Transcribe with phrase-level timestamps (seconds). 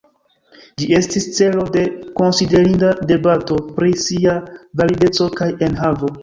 [0.81, 1.83] Ĝi estis celo de
[2.21, 4.35] konsiderinda debato pri sia
[4.83, 6.13] valideco kaj enhavo.